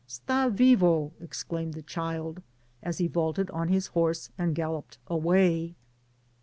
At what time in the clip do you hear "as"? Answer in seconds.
2.81-2.97